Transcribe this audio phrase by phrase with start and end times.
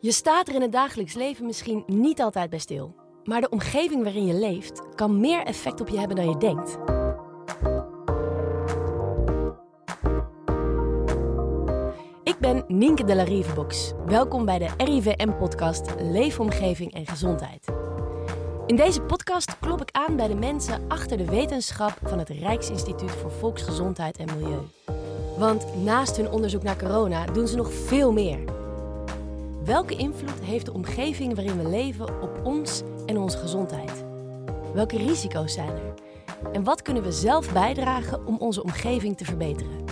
[0.00, 2.94] Je staat er in het dagelijks leven misschien niet altijd bij stil.
[3.24, 6.78] Maar de omgeving waarin je leeft kan meer effect op je hebben dan je denkt.
[12.24, 13.92] Ik ben Nienke de la Rivebox.
[14.06, 17.66] Welkom bij de RIVM-podcast Leefomgeving en Gezondheid.
[18.66, 23.10] In deze podcast klop ik aan bij de mensen achter de wetenschap van het Rijksinstituut
[23.10, 24.60] voor Volksgezondheid en Milieu.
[25.38, 28.57] Want naast hun onderzoek naar corona doen ze nog veel meer.
[29.68, 34.04] Welke invloed heeft de omgeving waarin we leven op ons en onze gezondheid?
[34.74, 35.94] Welke risico's zijn er?
[36.52, 39.84] En wat kunnen we zelf bijdragen om onze omgeving te verbeteren?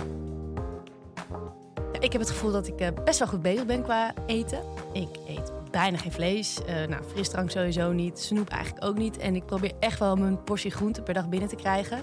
[1.99, 4.59] Ik heb het gevoel dat ik eh, best wel goed bezig ben qua eten.
[4.93, 6.59] Ik eet bijna geen vlees.
[6.59, 8.19] Uh, nou, frisdrank sowieso niet.
[8.19, 9.17] Snoep eigenlijk ook niet.
[9.17, 12.01] En ik probeer echt wel mijn portie groente per dag binnen te krijgen.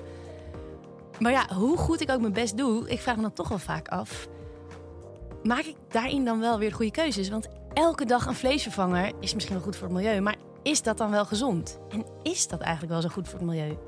[1.18, 3.58] Maar ja, hoe goed ik ook mijn best doe, ik vraag me dan toch wel
[3.58, 4.28] vaak af.
[5.42, 7.28] Maak ik daarin dan wel weer de goede keuzes?
[7.28, 10.20] Want elke dag een vleesvervanger is misschien wel goed voor het milieu.
[10.20, 11.78] Maar is dat dan wel gezond?
[11.89, 13.78] En is dat eigenlijk wel zo goed voor het milieu?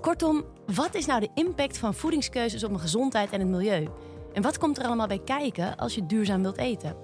[0.00, 0.44] Kortom,
[0.74, 3.88] wat is nou de impact van voedingskeuzes op mijn gezondheid en het milieu?
[4.32, 6.96] En wat komt er allemaal bij kijken als je duurzaam wilt eten?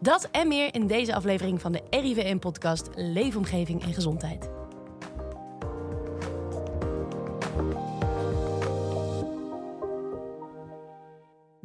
[0.00, 4.50] Dat en meer in deze aflevering van de RIVM-podcast Leefomgeving en Gezondheid.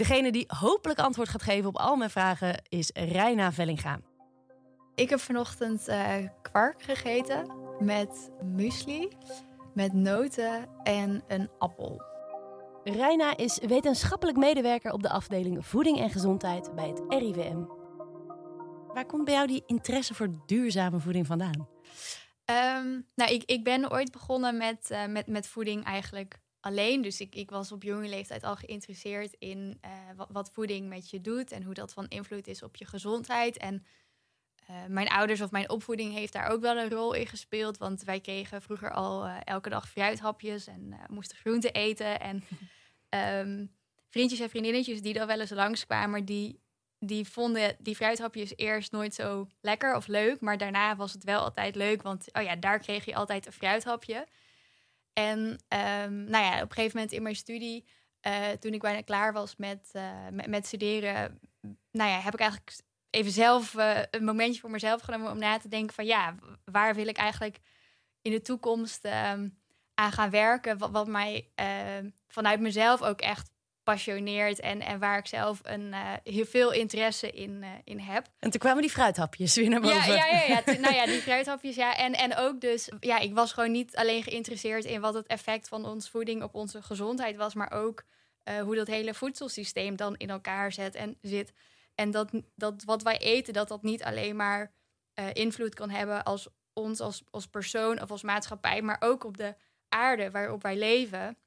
[0.01, 3.99] Degene die hopelijk antwoord gaat geven op al mijn vragen is Reina Vellinga.
[4.95, 9.07] Ik heb vanochtend uh, kwark gegeten met muesli,
[9.73, 12.01] met noten en een appel.
[12.83, 17.63] Reina is wetenschappelijk medewerker op de afdeling Voeding en Gezondheid bij het RIVM.
[18.93, 21.67] Waar komt bij jou die interesse voor duurzame voeding vandaan?
[22.45, 27.01] Um, nou, ik, ik ben ooit begonnen met, uh, met, met voeding eigenlijk alleen.
[27.01, 31.09] Dus ik, ik was op jonge leeftijd al geïnteresseerd in uh, wat, wat, voeding met
[31.09, 33.57] je doet en hoe dat van invloed is op je gezondheid.
[33.57, 33.85] En
[34.69, 37.77] uh, mijn ouders of mijn opvoeding heeft daar ook wel een rol in gespeeld.
[37.77, 42.19] Want wij kregen vroeger al uh, elke dag fruithapjes en moesten groenten eten.
[42.19, 42.43] En
[43.47, 43.71] um,
[44.13, 46.59] vriendjes en vriendinnetjes die dan wel eens langskwamen, die,
[46.99, 50.41] die vonden die fruithapjes eerst nooit zo lekker of leuk.
[50.41, 53.51] Maar daarna was het wel altijd leuk, want oh ja, daar kreeg je altijd een
[53.51, 54.27] fruithapje.
[55.13, 57.85] En um, nou ja, op een gegeven moment in mijn studie,
[58.27, 61.39] uh, toen ik bijna klaar was met, uh, met, met, studeren,
[61.91, 62.71] nou ja, heb ik eigenlijk
[63.09, 66.35] even zelf uh, een momentje voor mezelf genomen om na te denken van ja,
[66.65, 67.59] waar wil ik eigenlijk
[68.21, 69.59] in de toekomst um,
[69.93, 73.49] aan gaan werken, wat, wat mij ehm, vanuit mezelf ook echt
[73.83, 78.27] passioneert en, en waar ik zelf een, uh, heel veel interesse in, uh, in heb.
[78.39, 80.13] En toen kwamen die fruithapjes weer naar boven.
[80.13, 80.79] Ja, ja, ja, ja.
[80.79, 81.95] nou ja, die fruithapjes, ja.
[81.97, 85.67] En, en ook dus, ja, ik was gewoon niet alleen geïnteresseerd in wat het effect
[85.67, 88.03] van ons voeding op onze gezondheid was, maar ook
[88.43, 91.53] uh, hoe dat hele voedselsysteem dan in elkaar zet en zit.
[91.95, 94.71] En dat, dat wat wij eten, dat dat niet alleen maar
[95.33, 99.55] invloed kan hebben als ons als, als persoon of als maatschappij, maar ook op de
[99.89, 101.37] aarde waarop wij leven.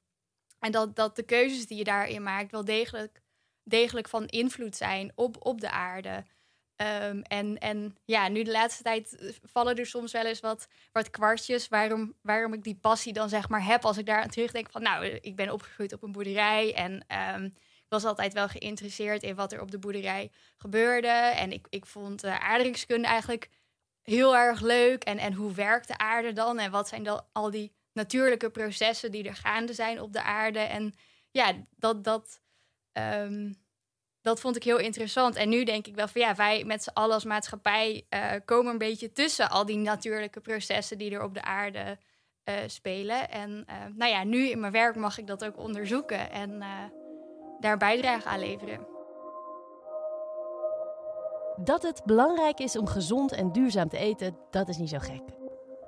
[0.59, 3.21] En dat, dat de keuzes die je daarin maakt wel degelijk,
[3.63, 6.23] degelijk van invloed zijn op, op de aarde.
[6.81, 11.09] Um, en, en ja, nu de laatste tijd vallen er soms wel eens wat, wat
[11.09, 14.69] kwartjes waarom, waarom ik die passie dan zeg maar heb als ik daar aan terugdenk
[14.71, 17.05] van nou, ik ben opgegroeid op een boerderij en
[17.35, 17.45] um,
[17.85, 21.07] ik was altijd wel geïnteresseerd in wat er op de boerderij gebeurde.
[21.07, 23.49] En ik, ik vond uh, aardrijkskunde eigenlijk
[24.01, 25.03] heel erg leuk.
[25.03, 26.59] En, en hoe werkt de aarde dan?
[26.59, 30.59] En wat zijn dan al die natuurlijke processen die er gaande zijn op de aarde.
[30.59, 30.93] En
[31.31, 32.41] ja, dat, dat,
[32.93, 33.55] um,
[34.21, 35.35] dat vond ik heel interessant.
[35.35, 38.71] En nu denk ik wel van ja, wij met z'n allen als maatschappij uh, komen
[38.71, 41.97] een beetje tussen al die natuurlijke processen die er op de aarde
[42.45, 43.29] uh, spelen.
[43.29, 46.63] En uh, nou ja, nu in mijn werk mag ik dat ook onderzoeken en
[47.59, 48.87] daar bijdrage aan leveren.
[51.63, 55.44] Dat het belangrijk is om gezond en duurzaam te eten, dat is niet zo gek.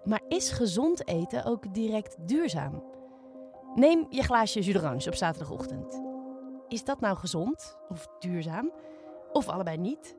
[0.08, 2.84] Maar is gezond eten ook direct duurzaam?
[3.76, 6.02] Neem je glaasje jus d'orange op zaterdagochtend.
[6.68, 8.72] Is dat nou gezond of duurzaam?
[9.32, 10.16] Of allebei niet?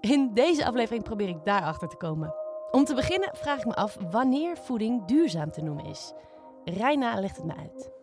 [0.00, 2.34] In deze aflevering probeer ik daarachter te komen.
[2.70, 6.12] Om te beginnen vraag ik me af wanneer voeding duurzaam te noemen is.
[6.64, 7.93] Reina legt het me uit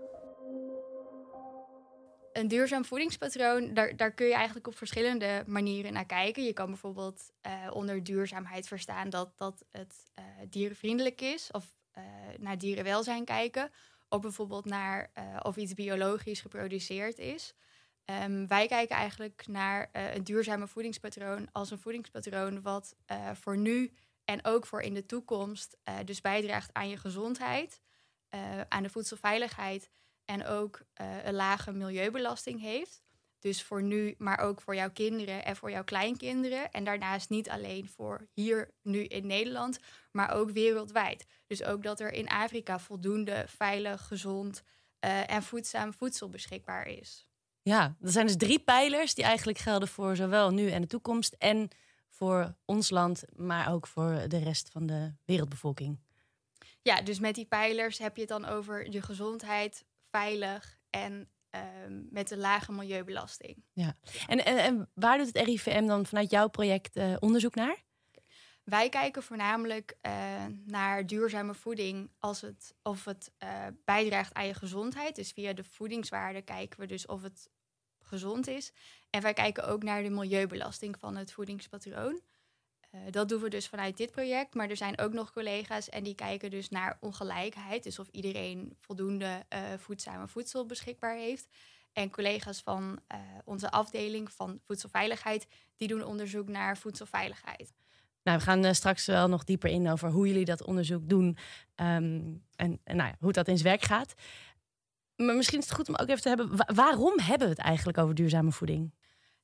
[2.33, 6.43] een duurzaam voedingspatroon, daar, daar kun je eigenlijk op verschillende manieren naar kijken.
[6.43, 11.65] Je kan bijvoorbeeld uh, onder duurzaamheid verstaan dat, dat het uh, dierenvriendelijk is of
[11.97, 12.03] uh,
[12.37, 13.71] naar dierenwelzijn kijken.
[14.09, 15.11] Ook bijvoorbeeld naar
[15.41, 17.53] of iets biologisch geproduceerd is.
[18.05, 22.95] Um, wij kijken eigenlijk naar een duurzame voedingspatroon als een voedingspatroon wat
[23.33, 23.91] voor nu
[24.25, 27.81] en ook voor in de toekomst dus bijdraagt aan je gezondheid,
[28.67, 29.89] aan de voedselveiligheid
[30.31, 33.01] en ook uh, een lage milieubelasting heeft.
[33.39, 36.71] Dus voor nu, maar ook voor jouw kinderen en voor jouw kleinkinderen.
[36.71, 39.79] En daarnaast niet alleen voor hier nu in Nederland,
[40.11, 41.25] maar ook wereldwijd.
[41.47, 44.63] Dus ook dat er in Afrika voldoende veilig, gezond
[45.05, 47.27] uh, en voedzaam voedsel beschikbaar is.
[47.61, 51.33] Ja, er zijn dus drie pijlers die eigenlijk gelden voor zowel nu en de toekomst.
[51.33, 51.69] En
[52.09, 55.99] voor ons land, maar ook voor de rest van de wereldbevolking.
[56.81, 61.29] Ja, dus met die pijlers heb je het dan over je gezondheid, veilig en
[61.85, 63.63] um, met een lage milieubelasting.
[63.73, 63.97] Ja,
[64.27, 67.83] en, en, en, waar doet het RIVM dan vanuit jouw project uh, onderzoek naar?
[68.63, 74.53] Wij kijken voornamelijk uh, naar duurzame voeding als het, of het uh, bijdraagt aan je
[74.53, 75.15] gezondheid.
[75.15, 77.49] Dus via de voedingswaarde kijken we dus of het
[77.99, 78.71] gezond is.
[79.09, 82.21] En wij kijken ook naar de milieubelasting van het voedingspatroon.
[82.91, 84.53] Uh, dat doen we dus vanuit dit project.
[84.53, 87.83] Maar er zijn ook nog collega's en die kijken dus naar ongelijkheid.
[87.83, 91.47] Dus of iedereen voldoende uh, voedzame voedsel beschikbaar heeft.
[91.93, 97.73] En collega's van uh, onze afdeling van voedselveiligheid, die doen onderzoek naar voedselveiligheid.
[98.23, 101.37] Nou, we gaan straks wel nog dieper in over hoe jullie dat onderzoek doen
[101.75, 104.13] um, en, nou ja, hoe dat in zijn werk gaat.
[105.15, 107.97] Maar misschien is het goed om ook even te hebben, waarom hebben we het eigenlijk
[107.97, 108.91] over duurzame voeding?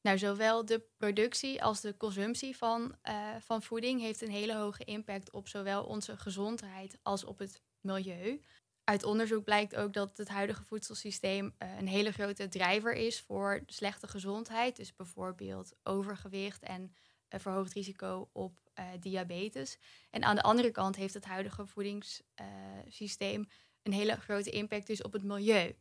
[0.07, 4.83] Nou, zowel de productie als de consumptie van, uh, van voeding heeft een hele hoge
[4.83, 8.42] impact op zowel onze gezondheid als op het milieu.
[8.83, 13.63] Uit onderzoek blijkt ook dat het huidige voedselsysteem uh, een hele grote drijver is voor
[13.65, 14.75] slechte gezondheid.
[14.75, 16.94] Dus bijvoorbeeld overgewicht en
[17.30, 18.54] verhoogd risico op
[19.00, 19.77] diabetes.
[20.09, 23.48] En aan de andere kant heeft het huidige voedingssysteem
[23.83, 25.75] een hele grote impact dus op het milieu.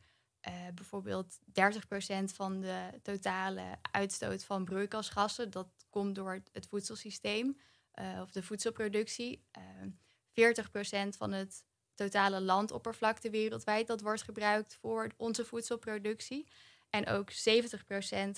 [0.49, 1.43] Uh, bijvoorbeeld 30%
[2.25, 7.57] van de totale uitstoot van broeikasgassen, dat komt door het voedselsysteem
[7.95, 9.45] uh, of de voedselproductie.
[9.59, 9.93] Uh,
[10.33, 10.55] eh,
[11.07, 11.65] 40% van het
[11.95, 16.49] totale landoppervlakte wereldwijd, dat wordt gebruikt voor onze voedselproductie.
[16.91, 17.35] En ook 70%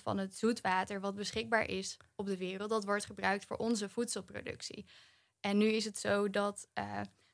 [0.02, 4.86] van het zoetwater wat beschikbaar is op de wereld, dat wordt gebruikt voor onze voedselproductie.
[5.40, 6.68] En nu is het zo dat,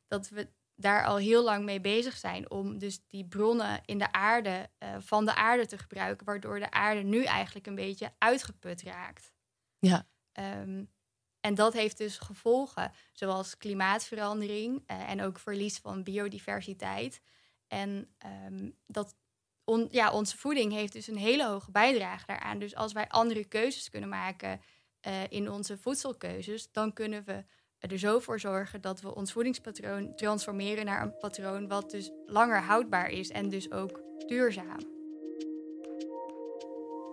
[0.09, 4.13] dat we daar al heel lang mee bezig zijn om dus die bronnen in de
[4.13, 8.83] aarde uh, van de aarde te gebruiken, waardoor de aarde nu eigenlijk een beetje uitgeput
[8.83, 9.33] raakt.
[9.79, 10.07] Ja.
[10.33, 10.93] Um,
[11.41, 17.21] en dat heeft dus gevolgen, zoals klimaatverandering uh, en ook verlies van biodiversiteit.
[17.67, 18.15] En
[18.47, 19.17] um, dat
[19.65, 22.59] on, ja, onze voeding heeft dus een hele hoge bijdrage daaraan.
[22.59, 24.61] Dus als wij andere keuzes kunnen maken
[25.07, 27.45] uh, in onze voedselkeuzes, dan kunnen we
[27.79, 32.63] er zo voor zorgen dat we ons voedingspatroon transformeren naar een patroon wat dus langer
[32.63, 34.93] houdbaar is en dus ook duurzaam.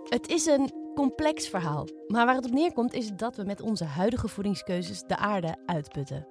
[0.10, 3.84] Het is een complex verhaal, maar waar het op neerkomt is dat we met onze
[3.84, 6.28] huidige voedingskeuzes de aarde uitputten.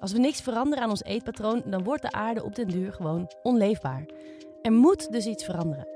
[0.00, 3.30] Als we niks veranderen aan ons eetpatroon, dan wordt de aarde op den duur gewoon
[3.42, 4.08] onleefbaar.
[4.62, 5.88] Er moet dus iets veranderen.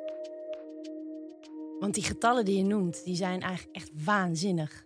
[1.78, 4.84] Want die getallen die je noemt, die zijn eigenlijk echt waanzinnig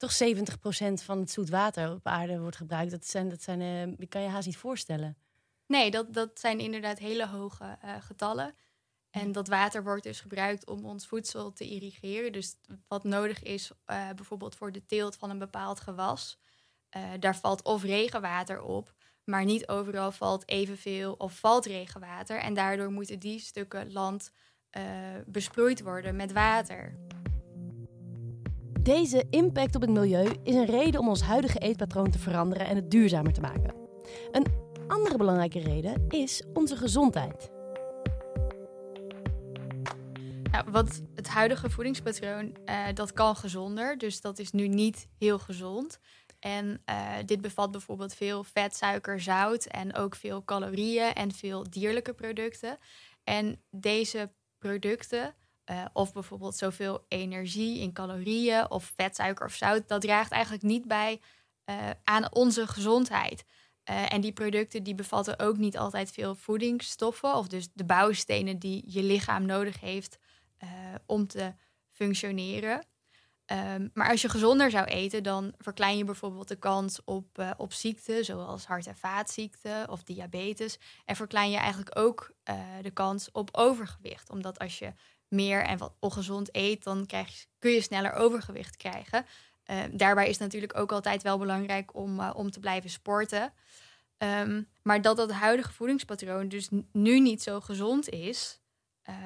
[0.00, 2.90] toch 70% van het zoet water op aarde wordt gebruikt.
[2.90, 5.16] Dat zijn, dat zijn uh, kan je haast niet voorstellen.
[5.66, 8.54] Nee, dat, dat zijn inderdaad hele hoge uh, getallen.
[9.10, 12.32] En dat water wordt dus gebruikt om ons voedsel te irrigeren.
[12.32, 12.56] Dus
[12.88, 16.38] wat nodig is uh, bijvoorbeeld voor de teelt van een bepaald gewas.
[17.18, 18.94] daar valt of regenwater op,
[19.24, 22.38] maar niet overal valt evenveel of valt regenwater.
[22.38, 24.32] En daardoor moeten die stukken land
[25.26, 26.98] besproeid worden met water.
[28.90, 32.76] Deze impact op het milieu is een reden om ons huidige eetpatroon te veranderen en
[32.76, 33.74] het duurzamer te maken.
[34.30, 34.46] Een
[34.88, 37.50] andere belangrijke reden is onze gezondheid.
[40.50, 43.98] Nou, wat het huidige voedingspatroon, uh, dat kan gezonder.
[43.98, 45.98] Dus dat is nu niet heel gezond.
[46.38, 51.70] En uh, dit bevat bijvoorbeeld veel vet, suiker, zout en ook veel calorieën en veel
[51.70, 52.78] dierlijke producten.
[53.24, 55.34] En deze producten
[55.70, 60.88] uh, of bijvoorbeeld zoveel energie in calorieën of vetsuiker of zout, dat draagt eigenlijk niet
[60.88, 61.20] bij
[61.64, 63.44] uh, aan onze gezondheid.
[63.90, 68.58] Uh, en die producten die bevatten ook niet altijd veel voedingsstoffen, of dus de bouwstenen
[68.58, 70.18] die je lichaam nodig heeft
[71.06, 71.54] om te
[71.90, 72.86] functioneren.
[73.46, 77.50] Um, maar als je gezonder zou eten, dan verklein je bijvoorbeeld de kans op, uh,
[77.56, 80.78] op ziekten, zoals hart- en vaatziekten of diabetes.
[81.04, 82.32] En verklein je eigenlijk ook
[82.82, 84.30] de kans op overgewicht.
[84.30, 84.92] Omdat als je
[85.30, 89.26] meer en wat ongezond eet, dan krijg je, kun je sneller overgewicht krijgen.
[89.70, 93.52] Uh, daarbij is natuurlijk ook altijd wel belangrijk om, uh, om te blijven sporten.
[94.18, 98.60] Um, maar dat dat huidige voedingspatroon dus nu niet zo gezond is,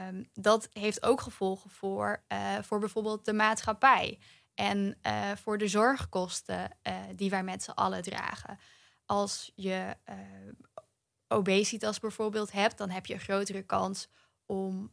[0.09, 4.19] um, dat heeft ook gevolgen voor, uh, voor bijvoorbeeld de maatschappij
[4.55, 4.99] en
[5.37, 6.79] voor de zorgkosten
[7.15, 8.59] die wij met z'n allen dragen.
[9.07, 9.97] Als je
[11.29, 14.09] obesitas bijvoorbeeld hebt, dan heb je een grotere kans
[14.47, 14.93] om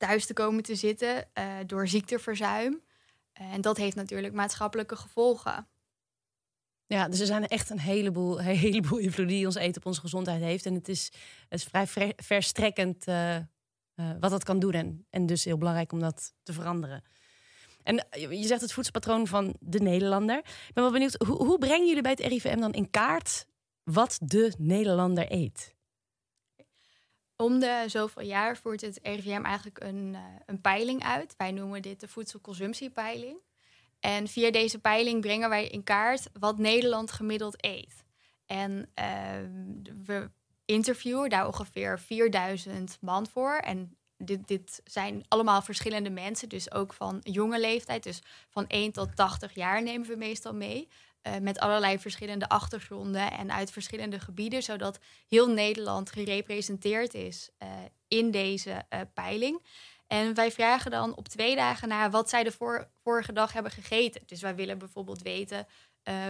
[0.00, 1.28] thuis te komen te zitten
[1.66, 2.82] door ziekteverzuim.
[3.32, 5.68] en dat heeft natuurlijk maatschappelijke gevolgen.
[6.86, 10.42] Ja, dus er zijn echt een heleboel, heleboel invloeden die ons eten op onze gezondheid
[10.42, 10.66] heeft.
[10.66, 11.12] En het is,
[11.48, 13.42] het is vrij verstrekkend uh, uh,
[14.20, 14.72] wat dat kan doen.
[14.72, 17.04] En, en dus heel belangrijk om dat te veranderen.
[17.82, 20.38] En je zegt het voedselpatroon van de Nederlander.
[20.38, 23.46] Ik ben wel benieuwd, hoe, hoe brengen jullie bij het RIVM dan in kaart
[23.82, 25.74] wat de Nederlander eet?
[27.40, 31.34] Om de zoveel jaar voert het RIVM eigenlijk een, uh, een peiling uit.
[31.36, 33.38] Wij noemen dit de voedselconsumptiepeiling.
[34.00, 38.04] En via deze peiling brengen wij in kaart wat Nederland gemiddeld eet.
[38.46, 39.04] En uh,
[40.06, 40.30] we
[40.64, 43.54] interviewen daar ongeveer 4000 man voor.
[43.54, 48.02] En dit, dit zijn allemaal verschillende mensen, dus ook van jonge leeftijd.
[48.02, 50.88] Dus van 1 tot 80 jaar nemen we meestal mee.
[51.22, 54.98] Uh, met allerlei verschillende achtergronden en uit verschillende gebieden, zodat
[55.28, 57.68] heel Nederland gerepresenteerd is uh,
[58.08, 59.62] in deze uh, peiling.
[60.06, 64.22] En wij vragen dan op twee dagen na wat zij de vorige dag hebben gegeten.
[64.26, 65.66] Dus wij willen bijvoorbeeld weten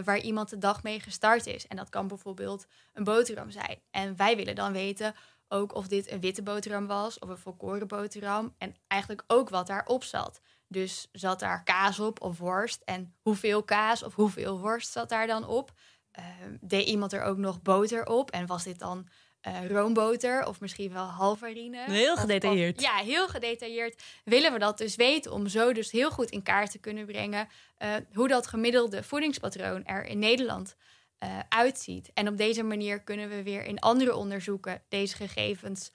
[0.04, 1.66] waar iemand de dag mee gestart is.
[1.66, 3.80] En dat kan bijvoorbeeld een boterham zijn.
[3.90, 5.14] En wij willen dan weten
[5.48, 8.54] ook of dit een witte boterham was of een volkoren boterham.
[8.58, 10.40] En eigenlijk ook wat daarop zat.
[10.72, 12.82] Dus zat daar kaas op of worst?
[12.84, 15.72] En hoeveel kaas of hoeveel worst zat daar dan op?
[16.18, 16.24] Uh,
[16.60, 18.30] deed iemand er ook nog boter op?
[18.30, 19.08] En was dit dan
[19.48, 21.84] uh, roomboter of misschien wel halvarine.
[21.86, 22.80] Heel gedetailleerd.
[22.80, 26.70] ja, heel gedetailleerd willen we dat dus weten om zo dus heel goed in kaart
[26.70, 27.48] te kunnen brengen
[27.78, 30.76] uh, hoe dat gemiddelde voedingspatroon er in Nederland
[31.24, 32.10] uh, uitziet.
[32.14, 35.92] En op deze manier kunnen we weer in andere onderzoeken deze gegevens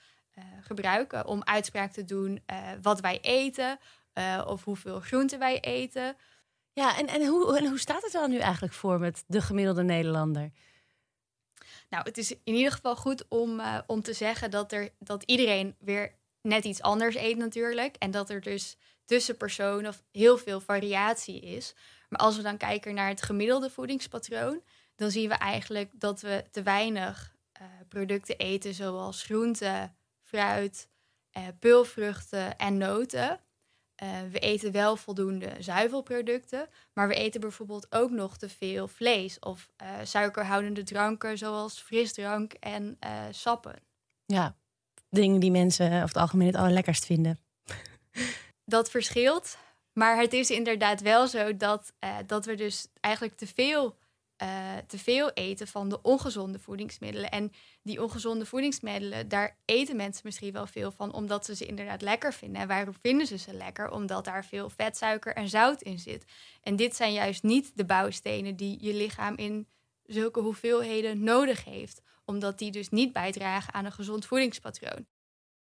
[0.61, 2.43] gebruiken om uitspraak te doen
[2.81, 3.79] wat wij eten
[4.45, 6.15] of hoeveel groenten wij eten.
[6.73, 9.83] Ja, en, en, hoe, en hoe staat het dan nu eigenlijk voor met de gemiddelde
[9.83, 10.51] Nederlander?
[11.89, 15.23] Nou, het is in ieder geval goed om, uh, om te zeggen dat, er, dat
[15.23, 17.95] iedereen weer net iets anders eet natuurlijk.
[17.95, 21.73] En dat er dus tussen personen heel veel variatie is.
[22.09, 24.61] Maar als we dan kijken naar het gemiddelde voedingspatroon,
[24.95, 30.89] dan zien we eigenlijk dat we te weinig uh, producten eten zoals groenten, fruit,
[31.37, 33.39] uh, peulvruchten en noten.
[34.03, 39.39] Uh, we eten wel voldoende zuivelproducten, maar we eten bijvoorbeeld ook nog te veel vlees
[39.39, 43.75] of uh, suikerhoudende dranken zoals frisdrank en uh, sappen.
[44.25, 44.55] Ja,
[45.09, 47.39] dingen die mensen over het algemeen het allerlekkerst vinden.
[48.65, 49.57] Dat verschilt,
[49.93, 51.93] maar het is inderdaad wel zo dat,
[52.25, 53.97] dat we dus eigenlijk te veel
[54.43, 57.29] uh, te veel eten van de ongezonde voedingsmiddelen.
[57.29, 57.51] En
[57.81, 62.33] die ongezonde voedingsmiddelen, daar eten mensen misschien wel veel van, omdat ze ze inderdaad lekker
[62.33, 62.61] vinden.
[62.61, 63.91] En waarom vinden ze ze lekker?
[63.91, 66.25] Omdat daar veel vet, suiker en zout in zit.
[66.61, 69.67] En dit zijn juist niet de bouwstenen die je lichaam in
[70.03, 75.07] zulke hoeveelheden nodig heeft, omdat die dus niet bijdragen aan een gezond voedingspatroon.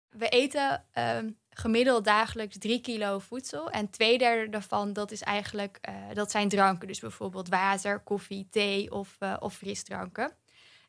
[0.09, 1.19] We eten uh,
[1.53, 3.69] gemiddeld dagelijks drie kilo voedsel.
[3.69, 6.87] En twee derde daarvan dat is eigenlijk, uh, dat zijn dranken.
[6.87, 10.31] Dus bijvoorbeeld water, koffie, thee of, uh, of frisdranken.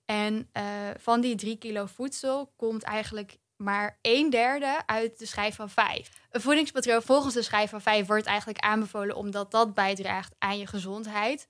[0.05, 0.63] En uh,
[0.99, 6.11] van die drie kilo voedsel komt eigenlijk maar een derde uit de schijf van vijf.
[6.31, 10.67] Een voedingspatroon volgens de schijf van vijf wordt eigenlijk aanbevolen omdat dat bijdraagt aan je
[10.67, 11.49] gezondheid.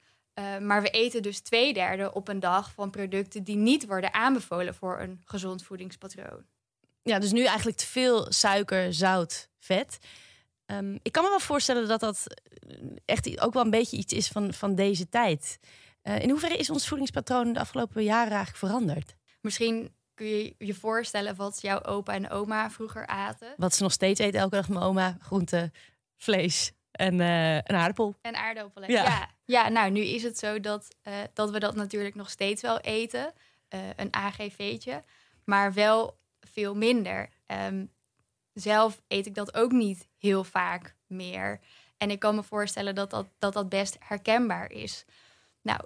[0.61, 4.75] maar we eten dus twee derde op een dag van producten die niet worden aanbevolen
[4.75, 6.45] voor een gezond voedingspatroon
[7.05, 9.99] ja, dus nu eigenlijk te veel suiker, zout, vet.
[10.67, 14.13] Um, ik kan me wel voorstellen dat dat eh, echt ook wel een beetje iets
[14.13, 15.59] is van, van deze tijd.
[16.03, 19.15] Uh, in hoeverre is ons voedingspatroon de afgelopen jaren eigenlijk veranderd?
[19.41, 23.55] Misschien kun je je voorstellen wat jouw opa en oma vroeger aten.
[23.57, 25.73] Wat ze nog steeds eten elke dag, mijn oma, groente,
[26.17, 28.15] vlees en uh, een aardappel.
[28.21, 29.03] En aardappelen, ja.
[29.03, 29.31] ja.
[29.45, 29.69] ja.
[29.69, 30.89] nou, nu is het zo dat,
[31.33, 33.33] dat we dat natuurlijk nog steeds wel eten.
[33.97, 35.05] een AGV'tje.
[35.45, 36.17] Maar wel
[36.55, 37.29] veel minder.
[37.47, 37.93] Um,
[38.53, 41.61] zelf eet ik dat ook niet heel vaak meer.
[41.97, 45.05] En ik kan me voorstellen dat dat, dat, dat best herkenbaar is.
[45.63, 45.81] Nou,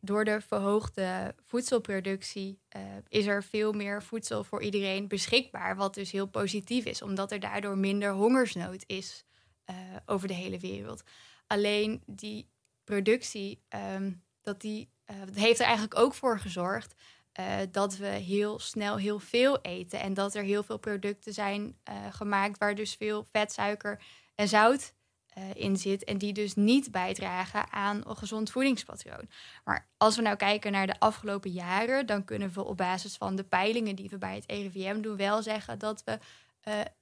[0.00, 5.76] door de verhoogde voedselproductie uh, is er veel meer voedsel voor iedereen beschikbaar.
[5.76, 9.24] Wat dus heel positief is, omdat er daardoor minder hongersnood is
[9.70, 9.76] uh,
[10.06, 11.02] over de hele wereld.
[11.46, 12.48] Alleen die
[12.84, 13.62] productie,
[13.94, 16.94] um, dat die, uh, heeft er eigenlijk ook voor gezorgd
[17.40, 20.00] uh, dat we heel snel heel veel eten.
[20.00, 24.02] En dat er heel veel producten zijn uh, gemaakt waar dus veel vet, suiker
[24.34, 24.94] en zout
[25.38, 26.04] uh, in zit.
[26.04, 29.28] En die dus niet bijdragen aan een gezond voedingspatroon.
[29.64, 33.36] Maar als we nou kijken naar de afgelopen jaren, dan kunnen we op basis van
[33.36, 36.18] de peilingen die we bij het RIVM doen, wel zeggen dat we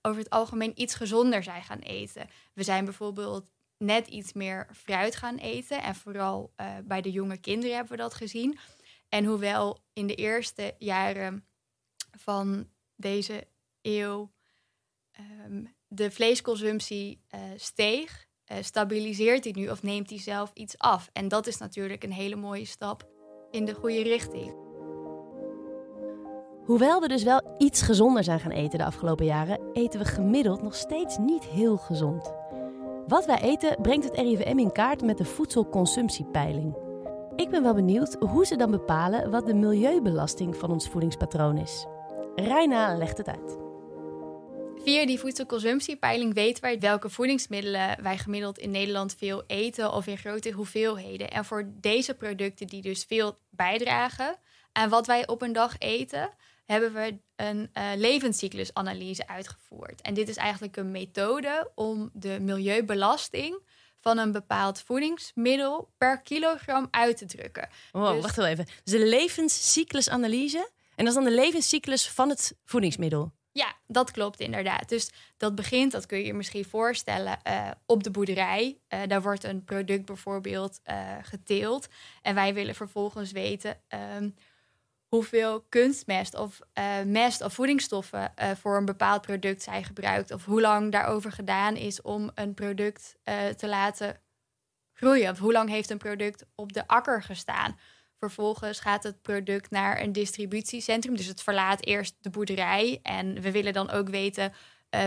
[0.03, 2.29] over het algemeen iets gezonder zijn gaan eten.
[2.55, 5.83] We zijn bijvoorbeeld net iets meer fruit gaan eten.
[5.83, 6.53] En vooral
[6.85, 8.59] bij de jonge kinderen hebben we dat gezien.
[9.11, 11.45] En hoewel in de eerste jaren
[12.11, 13.47] van deze
[13.83, 14.31] eeuw
[15.47, 21.09] um, de vleesconsumptie uh, steeg, uh, stabiliseert die nu of neemt die zelf iets af?
[21.13, 23.09] En dat is natuurlijk een hele mooie stap
[23.51, 24.55] in de goede richting.
[26.65, 30.63] Hoewel we dus wel iets gezonder zijn gaan eten de afgelopen jaren, eten we gemiddeld
[30.63, 32.33] nog steeds niet heel gezond.
[33.07, 36.90] Wat wij eten brengt het RIVM in kaart met de voedselconsumptiepeiling.
[37.41, 41.87] Ik ben wel benieuwd hoe ze dan bepalen wat de milieubelasting van ons voedingspatroon is.
[42.35, 43.57] Reina legt het uit.
[44.85, 50.19] Via die voedselconsumptiepeiling weten wij welke voedingsmiddelen wij gemiddeld in Nederland veel eten of in
[50.19, 51.31] grote hoeveelheden.
[51.31, 54.37] En voor deze producten die dus veel bijdragen
[54.73, 56.31] aan wat wij op een dag eten,
[56.65, 60.01] hebben we een uh, levenscyclusanalyse uitgevoerd.
[60.03, 63.63] En dit is eigenlijk een methode om de milieubelasting
[64.01, 67.69] van een bepaald voedingsmiddel per kilogram uit te drukken.
[67.93, 68.23] Wow, dus...
[68.23, 68.67] wacht wel even.
[68.85, 70.71] Dus de levenscyclusanalyse.
[70.95, 73.33] En dat is dan de levenscyclus van het voedingsmiddel.
[73.53, 74.89] Ja, dat klopt inderdaad.
[74.89, 78.79] Dus dat begint, dat kun je je misschien voorstellen, uh, op de boerderij.
[78.89, 81.89] Uh, daar wordt een product bijvoorbeeld uh, geteeld.
[82.23, 83.81] En wij willen vervolgens weten
[84.17, 84.35] um,
[85.11, 86.59] hoeveel kunstmest of
[87.05, 90.31] mest of voedingsstoffen voor een bepaald product zijn gebruikt.
[90.31, 93.17] Of hoe lang daarover gedaan is om een product
[93.57, 94.21] te laten
[94.93, 95.31] groeien.
[95.31, 97.79] Of hoe lang heeft een product op de akker gestaan.
[98.19, 101.17] Vervolgens gaat het product naar een distributiecentrum.
[101.17, 103.01] Dus het verlaat eerst de boerderij.
[103.03, 104.53] En we willen dan ook weten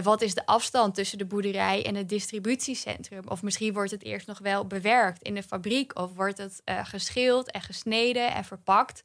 [0.04, 3.28] wat is de afstand tussen de boerderij en het distributiecentrum.
[3.28, 6.00] Of misschien wordt het eerst nog wel bewerkt in de fabriek.
[6.00, 9.04] Of wordt het geschild en gesneden en verpakt.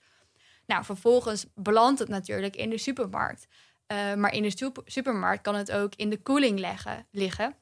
[0.68, 3.46] Nou, vervolgens belandt het natuurlijk in de supermarkt.
[3.92, 7.54] Uh, maar in de supermarkt kan het ook in de koeling leggen, liggen.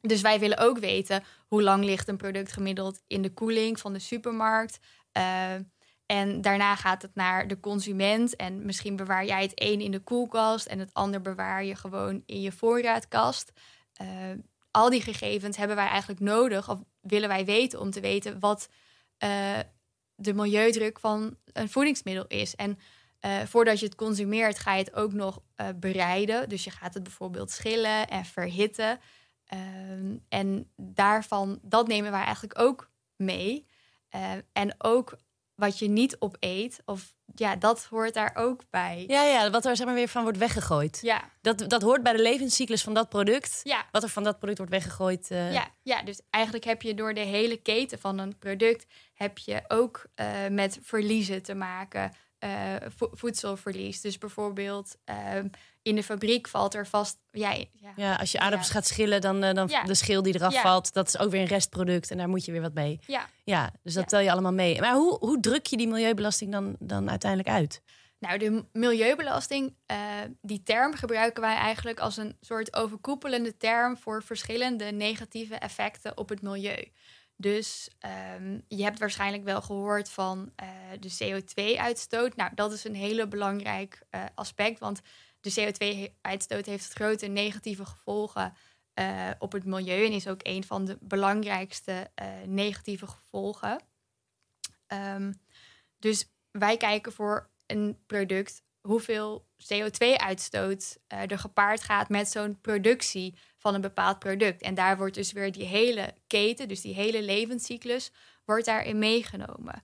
[0.00, 3.92] Dus wij willen ook weten hoe lang ligt een product gemiddeld in de koeling van
[3.92, 4.78] de supermarkt.
[5.16, 5.54] Uh,
[6.06, 8.36] en daarna gaat het naar de consument.
[8.36, 12.22] En misschien bewaar jij het een in de koelkast en het ander bewaar je gewoon
[12.26, 13.52] in je voorraadkast.
[14.02, 14.08] Uh,
[14.70, 18.68] al die gegevens hebben wij eigenlijk nodig, of willen wij weten om te weten wat
[20.14, 22.54] de milieudruk van een voedingsmiddel is.
[22.54, 22.78] En
[23.46, 25.42] voordat je het consumeert, ga je het ook nog
[25.76, 26.48] bereiden.
[26.48, 29.00] Dus je gaat het bijvoorbeeld schillen en verhitten.
[29.44, 33.66] Ehm, en daarvan, dat nemen wij eigenlijk ook mee.
[34.14, 35.16] Uh, en ook
[35.54, 39.04] wat je niet opeet, of ja, dat hoort daar ook bij.
[39.06, 40.98] Ja, ja, wat er zeg maar weer van wordt weggegooid.
[41.02, 41.30] Ja.
[41.40, 43.60] Dat, dat hoort bij de levenscyclus van dat product.
[43.62, 43.86] Ja.
[43.92, 45.30] Wat er van dat product wordt weggegooid.
[45.30, 45.52] Uh...
[45.52, 48.86] Ja, ja, dus eigenlijk heb je door de hele keten van een product...
[49.14, 52.12] heb je ook uh, met verliezen te maken.
[52.40, 54.00] Uh, voedselverlies.
[54.00, 55.48] Dus bijvoorbeeld ehm,
[55.84, 57.18] in de fabriek valt er vast.
[57.30, 60.60] Ja, ja, ja als je aardappels gaat schillen, dan, uh, dan de schil die eraf
[60.60, 62.98] valt, dat is ook weer een restproduct en daar moet je weer wat mee.
[63.06, 64.80] Ja, ja dus dat tel je allemaal mee.
[64.80, 67.82] Maar hoe, hoe druk je die milieubelasting dan, dan uiteindelijk uit?
[68.18, 69.98] Nou, de milieubelasting, uh,
[70.40, 76.28] die term gebruiken wij eigenlijk als een soort overkoepelende term voor verschillende negatieve effecten op
[76.28, 76.92] het milieu.
[77.36, 77.90] Dus
[78.36, 80.68] um, je hebt waarschijnlijk wel gehoord van uh,
[81.00, 82.36] de CO2-uitstoot.
[82.36, 85.00] Nou, dat is een hele belangrijk uh, aspect, want
[85.44, 88.54] de CO2-uitstoot heeft grote negatieve gevolgen
[89.00, 92.10] uh, op het milieu en is ook een van de belangrijkste
[92.46, 93.80] negatieve gevolgen.
[94.88, 95.34] Um,
[95.98, 103.38] dus wij kijken voor een product hoeveel CO2-uitstoot uh, er gepaard gaat met zo'n productie
[103.56, 104.62] van een bepaald product.
[104.62, 108.12] En daar wordt dus weer die hele keten, dus die hele levenscyclus,
[108.44, 109.82] wordt daarin meegenomen.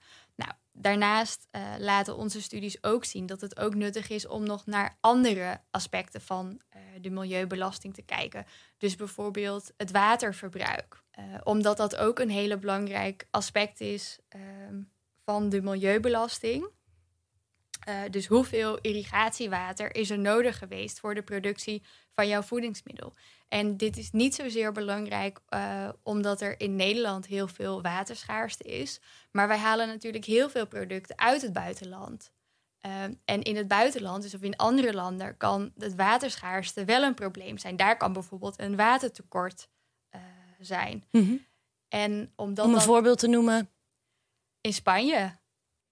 [0.80, 4.96] Daarnaast uh, laten onze studies ook zien dat het ook nuttig is om nog naar
[5.00, 8.46] andere aspecten van uh, de milieubelasting te kijken.
[8.78, 11.02] Dus bijvoorbeeld het waterverbruik.
[11.42, 14.80] omdat dat ook een hele belangrijk aspect is ehm,
[15.24, 16.68] van de milieubelasting.
[17.88, 21.82] Uh, dus hoeveel irrigatiewater is er nodig geweest voor de productie
[22.14, 23.14] van jouw voedingsmiddel?
[23.48, 29.00] En dit is niet zozeer belangrijk uh, omdat er in Nederland heel veel waterschaarste is.
[29.30, 32.32] Maar wij halen natuurlijk heel veel producten uit het buitenland.
[32.86, 37.14] Uh, en in het buitenland, dus of in andere landen, kan het waterschaarste wel een
[37.14, 37.76] probleem zijn.
[37.76, 39.68] Daar kan bijvoorbeeld een watertekort
[40.60, 41.04] zijn.
[41.10, 41.46] Mm -hmm.
[41.88, 43.70] en omdat Om een voorbeeld te noemen.
[44.60, 45.38] In Spanje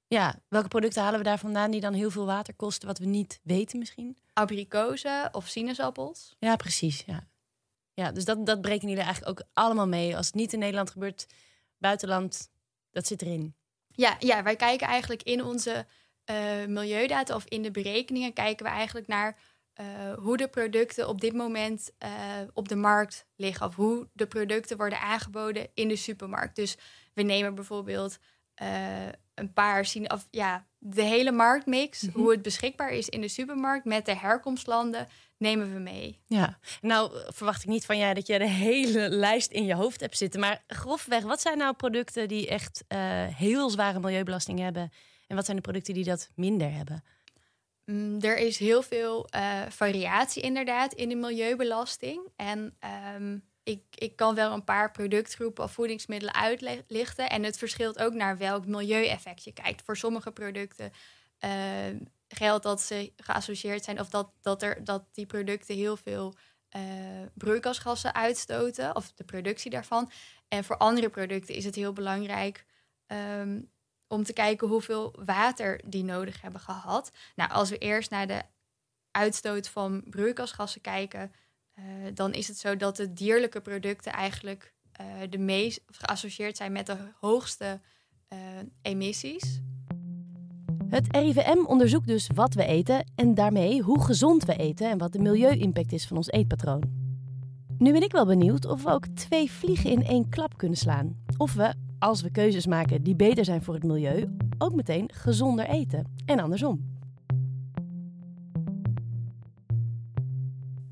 [0.09, 3.07] ja, welke producten halen we daar vandaan die dan heel veel water kosten, wat we
[3.07, 4.18] niet weten misschien?
[4.33, 6.37] Abrikozen of sinaasappels.
[6.38, 7.03] Ja, precies.
[7.07, 7.29] Ja,
[7.94, 10.16] ja dus dat, dat breken jullie eigenlijk ook allemaal mee.
[10.16, 11.27] Als het niet in Nederland gebeurt,
[11.79, 12.51] buitenland,
[12.90, 13.55] dat zit erin.
[13.87, 15.87] Ja, ja wij kijken eigenlijk in onze
[16.31, 19.38] uh, milieudata of in de berekeningen kijken we eigenlijk naar
[19.81, 22.11] uh, hoe de producten op dit moment uh,
[22.53, 23.66] op de markt liggen.
[23.66, 26.57] Of hoe de producten worden aangeboden in de supermarkt.
[26.57, 26.77] Dus
[27.14, 28.18] we nemen bijvoorbeeld
[29.38, 32.18] een paar zien of ja, de hele marktmix, Mhm.
[32.18, 36.18] hoe het beschikbaar is in de supermarkt met de herkomstlanden, nemen we mee.
[36.27, 40.01] Ja, nou verwacht ik niet van jij dat je de hele lijst in je hoofd
[40.01, 40.40] hebt zitten.
[40.40, 44.92] Maar grofweg, wat zijn nou producten die echt eh, heel zware milieubelasting hebben?
[45.27, 47.05] En wat zijn de producten die dat minder hebben?
[47.85, 52.20] Mm, er is heel veel eh, variatie inderdaad in de milieubelasting.
[52.37, 57.31] En ehm, ik, ik kan wel een paar productgroepen of voedingsmiddelen uitlichten.
[57.31, 59.83] En het verschilt ook naar welk milieueffect je kijkt.
[59.83, 60.92] Voor sommige producten
[61.38, 61.50] eh,
[62.28, 66.35] geldt dat ze geassocieerd zijn of dat, dat, er, dat die producten heel veel
[66.68, 66.83] eh,
[67.35, 70.11] broeikasgassen uitstoten, of de productie daarvan.
[70.48, 72.64] En voor andere producten is het heel belangrijk
[73.07, 73.61] ehm,
[74.07, 77.11] om te kijken hoeveel water die nodig hebben gehad.
[77.37, 78.42] Nou, als we eerst naar de
[79.11, 81.33] uitstoot van broeikasgassen kijken,
[81.79, 86.73] eh, dan is het zo dat de dierlijke producten eigenlijk eh, de meest geassocieerd zijn
[86.73, 87.81] met de hoogste
[88.29, 88.38] eh,
[88.83, 89.61] emissies.
[90.88, 95.12] Het RIVM onderzoekt dus wat we eten en daarmee hoe gezond we eten en wat
[95.12, 96.83] de milieu-impact is van ons eetpatroon.
[97.79, 101.17] Nu ben ik wel benieuwd of we ook twee vliegen in één klap kunnen slaan.
[101.37, 105.67] Of we, als we keuzes maken die beter zijn voor het milieu, ook meteen gezonder
[105.67, 106.14] eten.
[106.25, 106.88] En andersom.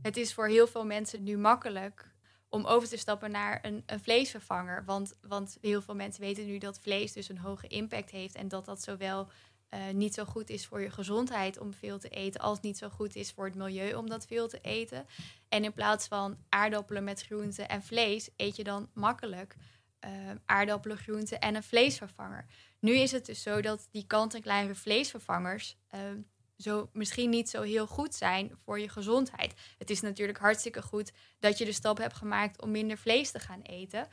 [0.07, 2.15] Het is voor heel veel mensen nu makkelijk
[2.49, 4.85] om over te stappen naar een, een vleesvervanger.
[4.85, 8.35] Want, want heel veel mensen weten nu dat vlees dus een hoge impact heeft.
[8.35, 9.29] En dat dat zowel
[9.69, 12.89] eh, niet zo goed is voor je gezondheid om veel te eten, als niet zo
[12.89, 15.07] goed is voor het milieu om dat veel te eten.
[15.49, 19.57] En in plaats van aardappelen met groenten en vlees, eet je dan makkelijk
[19.99, 20.11] eh,
[20.45, 22.47] aardappelen, groenten en een vleesvervanger.
[22.81, 26.01] Nu is het dus zo dat die kant-en-klare vleesvervangers eh,
[26.57, 29.55] zo misschien niet zo heel goed zijn voor je gezondheid.
[29.79, 33.39] Het is natuurlijk hartstikke goed dat je de stap hebt gemaakt om minder vlees te
[33.39, 34.09] gaan eten.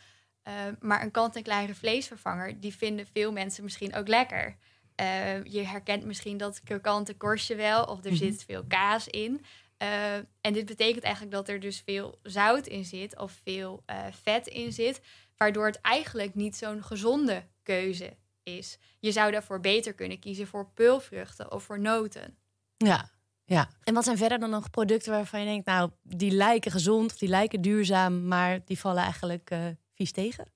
[0.48, 4.58] Uh, maar een kant-en-klare vleesvervanger, die vinden veel mensen misschien ook lekker.
[5.02, 8.20] Uh, je herkent misschien dat krokante korstje wel, of er Mhm.
[8.20, 9.46] zit veel kaas in.
[9.78, 14.48] Uh, en dit betekent eigenlijk dat er dus veel zout in zit of veel vet
[14.48, 15.02] in zit,
[15.38, 18.78] waardoor het eigenlijk niet zo'n gezonde keuze is.
[19.00, 22.38] Je zou daarvoor beter kunnen kiezen voor peulvruchten of voor noten.
[22.78, 23.10] Ja,
[23.46, 23.70] ja.
[23.84, 27.18] En wat zijn verder dan nog producten waarvan je denkt, nou, die lijken gezond of
[27.18, 29.60] die lijken duurzaam, maar die vallen eigenlijk uh,
[29.94, 30.52] vies tegen?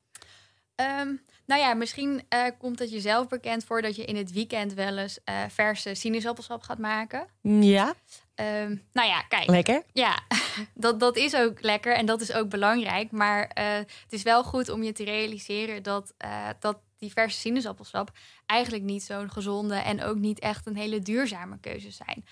[1.00, 4.74] Um, nou ja, misschien uh, komt het jezelf bekend voor dat je in het weekend
[4.74, 7.28] wel eens uh, verse sinaasappelsap gaat maken.
[7.42, 7.94] Ja.
[8.36, 9.48] Um, nou ja, kijk.
[9.50, 9.84] Lekker.
[9.94, 10.20] Ja,
[10.74, 13.12] dat, dat is ook lekker en dat is ook belangrijk.
[13.12, 16.14] Maar uh, het is wel goed om je te realiseren dat,
[16.60, 18.12] dat die verse sinaasappelsap
[18.46, 22.26] eigenlijk niet zo'n gezonde en ook niet echt een hele duurzame keuze zijn.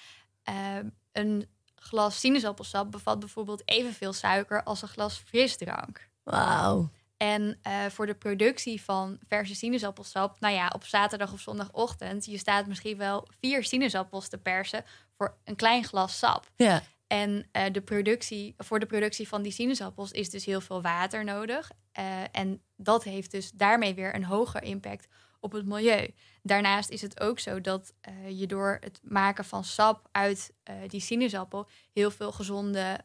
[0.50, 6.10] Uh, een glas sinaasappelsap bevat bijvoorbeeld evenveel suiker als een glas frisdrank.
[6.24, 6.90] Wauw.
[7.18, 12.38] En uh, voor de productie van verse sinaasappelsap, nou ja, op zaterdag of zondagochtend, je
[12.38, 14.84] staat misschien wel vier sinaasappels te persen
[15.18, 16.52] voor een klein glas sap.
[16.56, 16.82] Ja.
[17.16, 21.24] En uh, de productie, voor de productie van die sinaasappels is dus heel veel water
[21.24, 21.72] nodig.
[22.00, 25.08] Uh, en dat heeft dus daarmee weer een hoger impact
[25.40, 26.14] op het milieu.
[26.42, 30.54] Daarnaast is het ook zo dat uh, je door het maken van sap uit
[30.88, 33.00] die sinaasappel heel veel gezonde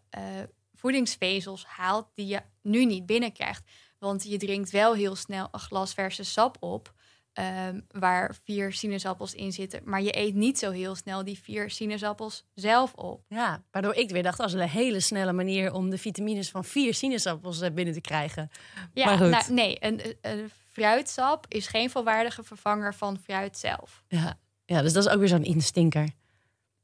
[0.74, 3.70] voedingsvezels haalt die je nu niet binnenkrijgt.
[3.98, 6.94] Want je drinkt wel heel snel een glas verse sap op.
[7.34, 9.80] Um, waar vier sinaasappels in zitten.
[9.84, 13.24] Maar je eet niet zo heel snel die vier sinaasappels zelf op.
[13.28, 16.64] Ja, waardoor ik weer dacht, dat is een hele snelle manier om de vitamines van
[16.64, 18.50] vier sinaasappels eh, binnen te krijgen.
[18.92, 19.30] Ja, maar goed.
[19.30, 24.02] Nou, nee, een, een fruitsap is geen volwaardige vervanger van fruit zelf.
[24.08, 26.08] Ja, ja dus dat is ook weer zo'n instinker.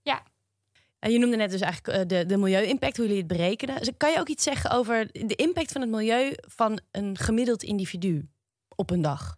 [0.02, 0.22] Ja.
[0.98, 3.78] En je noemde net dus eigenlijk uh, de, de milieu-impact, hoe jullie het berekenen.
[3.78, 7.62] Dus kan je ook iets zeggen over de impact van het milieu van een gemiddeld
[7.62, 8.28] individu
[8.74, 9.36] op een dag?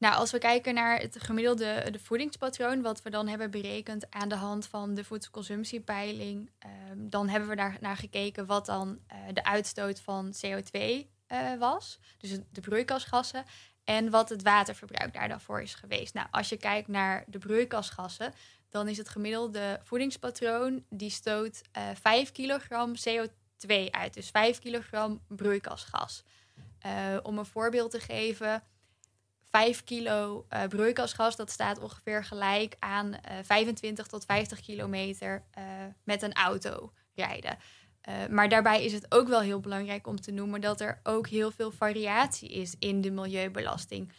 [0.00, 4.28] Nou, als we kijken naar het gemiddelde de voedingspatroon, wat we dan hebben berekend aan
[4.28, 6.50] de hand van de voedselconsumptiepeiling,
[6.90, 11.54] um, dan hebben we daar naar gekeken wat dan uh, de uitstoot van CO2 uh,
[11.58, 13.44] was, dus de broeikasgassen,
[13.84, 16.14] en wat het waterverbruik daar dan voor is geweest.
[16.14, 18.34] Nou, als je kijkt naar de broeikasgassen,
[18.68, 25.20] dan is het gemiddelde voedingspatroon die stoot uh, 5 kilogram CO2 uit, dus 5 kilogram
[25.28, 26.24] broeikasgas.
[27.22, 28.62] Om een voorbeeld te geven.
[29.50, 35.64] 5 kilo uh, broeikasgas, dat staat ongeveer gelijk aan uh, 25 tot 50 kilometer uh,
[36.04, 37.58] met een auto rijden.
[38.30, 41.50] Maar daarbij is het ook wel heel belangrijk om te noemen dat er ook heel
[41.50, 44.12] veel variatie is in de milieubelasting.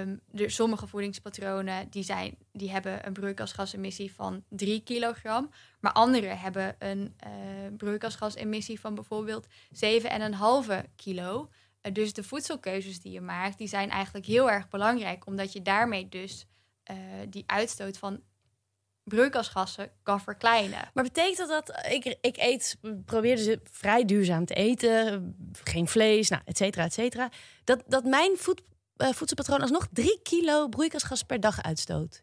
[0.00, 6.76] Um, sommige voedingspatronen die zijn, die hebben een broeikasgasemissie van 3 kilogram, maar andere hebben
[6.78, 7.16] een
[7.76, 9.50] broeikasgasemissie van bijvoorbeeld 7,5
[10.96, 11.48] kilo.
[11.82, 15.62] Uh, dus de voedselkeuzes die je maakt, die zijn eigenlijk heel erg belangrijk, omdat je
[15.62, 16.46] daarmee dus
[16.90, 16.96] uh,
[17.28, 18.22] die uitstoot van
[19.04, 20.90] broeikasgassen kan verkleinen.
[20.94, 26.28] Maar betekent dat dat ik, ik eet, probeer dus vrij duurzaam te eten, geen vlees,
[26.28, 27.30] nou, et cetera, et cetera,
[27.64, 28.62] dat, dat mijn voed,
[28.96, 32.22] uh, voedselpatroon alsnog drie kilo broeikasgas per dag uitstoot?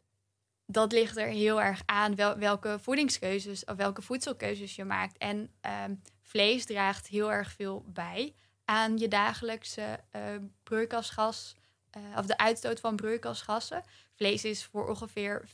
[0.66, 5.18] Dat ligt er heel erg aan wel, welke voedingskeuzes of welke voedselkeuzes je maakt.
[5.18, 5.84] En uh,
[6.22, 8.36] vlees draagt heel erg veel bij
[8.70, 10.22] aan je dagelijkse uh,
[10.64, 11.56] broeikasgas
[11.98, 13.84] uh, of de uitstoot van broeikasgassen.
[14.16, 15.52] Vlees is voor ongeveer 40%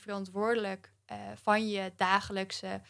[0.00, 2.80] verantwoordelijk uh, van je dagelijkse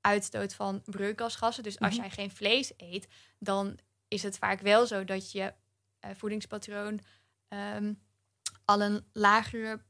[0.00, 1.62] uitstoot van broeikasgassen.
[1.62, 2.06] Dus als mm -hmm.
[2.06, 3.78] jij geen vlees eet, dan
[4.08, 5.52] is het vaak wel zo dat je
[6.14, 7.00] voedingspatroon
[7.48, 7.98] um,
[8.64, 9.80] al een lagere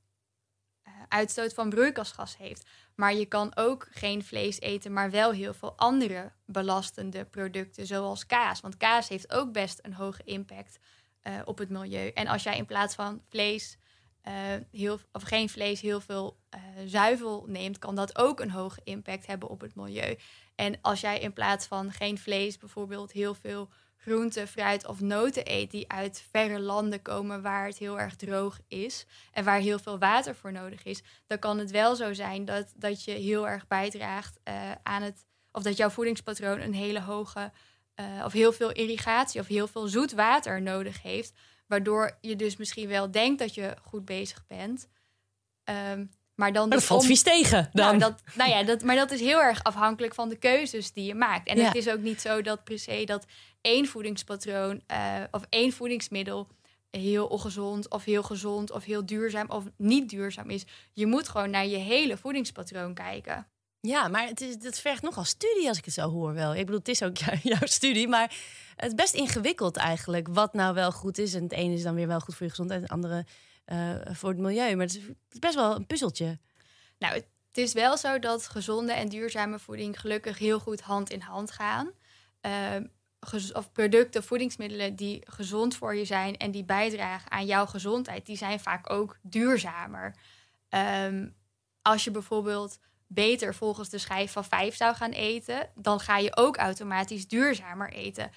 [1.09, 2.67] uitstoot van broeikasgas heeft.
[2.95, 8.27] Maar je kan ook geen vlees eten, maar wel heel veel andere belastende producten, zoals
[8.27, 8.61] kaas.
[8.61, 10.79] Want kaas heeft ook best een hoge impact
[11.23, 12.09] uh, op het milieu.
[12.09, 13.79] En als jij in plaats van vlees,
[14.29, 14.33] uh,
[14.71, 16.41] heel, of geen vlees, heel veel
[16.87, 20.17] zuivel neemt, kan dat ook een hoge impact hebben op het milieu.
[20.55, 23.69] En als jij in plaats van geen vlees bijvoorbeeld heel veel
[24.03, 28.61] groente, fruit of noten eet die uit verre landen komen waar het heel erg droog
[28.69, 32.45] is en waar heel veel water voor nodig is, dan kan het wel zo zijn
[32.45, 34.41] dat, dat je heel erg bijdraagt
[34.83, 37.53] aan het, of dat jouw voedingspatroon een hele hoge
[38.01, 41.33] uh, of heel veel irrigatie of heel veel zoet water nodig heeft.
[41.67, 44.89] Waardoor je dus misschien wel denkt dat je goed bezig bent.
[45.65, 46.11] Um,
[46.43, 47.69] maar dan maar dat valt vies tegen.
[47.73, 47.87] Dan.
[47.87, 51.05] Nou, dat, nou ja, dat, maar dat is heel erg afhankelijk van de keuzes die
[51.05, 51.49] je maakt.
[51.49, 51.65] En ja.
[51.65, 53.27] het is ook niet zo dat per se dat
[53.61, 54.97] één voedingspatroon uh,
[55.31, 56.49] of één voedingsmiddel
[56.91, 60.65] heel ongezond of heel gezond of heel duurzaam of niet duurzaam is.
[60.93, 63.47] Je moet gewoon naar je hele voedingspatroon kijken.
[63.81, 66.55] Ja, maar het, is, het vergt nogal studie als ik het zo hoor wel.
[66.55, 67.17] Ik bedoel, het is ook
[67.53, 68.35] jouw studie, maar
[68.77, 70.29] het is best ingewikkeld eigenlijk.
[70.31, 71.35] Wat nou wel goed is.
[71.35, 73.25] En het ene is dan weer wel goed voor je gezondheid en het andere
[73.73, 74.77] uh, voor het milieu.
[74.77, 76.39] Maar het is best wel een puzzeltje.
[76.99, 81.21] Nou, het is wel zo dat gezonde en duurzame voeding gelukkig heel goed hand in
[81.21, 81.91] hand gaan.
[82.47, 82.77] Uh,
[83.53, 88.37] of producten, voedingsmiddelen die gezond voor je zijn en die bijdragen aan jouw gezondheid, die
[88.37, 90.15] zijn vaak ook duurzamer.
[91.05, 91.35] Um,
[91.83, 96.37] als je bijvoorbeeld beter volgens de schijf van vijf zou gaan eten, dan ga je
[96.37, 98.31] ook automatisch duurzamer eten.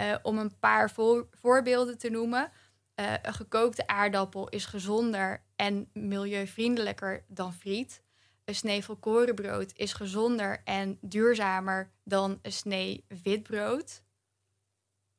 [0.00, 2.52] Uh, om een paar voor, voorbeelden te noemen.
[2.96, 8.02] Uh, een gekookte aardappel is gezonder en milieuvriendelijker dan friet.
[8.44, 14.02] Een snee volkorenbrood is gezonder en duurzamer dan een snee witbrood.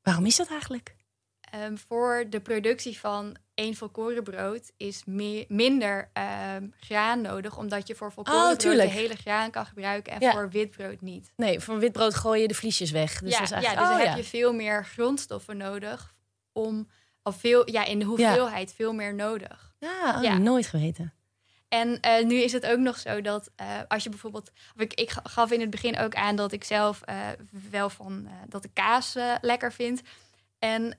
[0.01, 0.95] Waarom is dat eigenlijk?
[1.55, 6.12] Um, voor de productie van één volkorenbrood is meer, minder
[6.55, 10.31] um, graan nodig, omdat je voor volkorenbrood oh, de hele graan kan gebruiken en ja.
[10.31, 11.31] voor witbrood niet.
[11.36, 13.21] Nee, voor witbrood gooi je de vliesjes weg.
[13.21, 16.15] Dus ja, ja, dus oh, dan heb je veel meer grondstoffen nodig
[16.51, 16.89] om,
[17.23, 19.73] of veel, ja, in de hoeveelheid veel meer nodig.
[19.79, 21.13] Ja, oh, nooit geweten.
[21.67, 24.51] En uh, nu is het ook nog zo dat uh, als je bijvoorbeeld.
[24.75, 27.27] Ik, ik, gaf in het begin ook aan dat ik zelf uh,
[27.71, 30.01] wel van dat ik kaas lekker vind.
[30.60, 30.97] En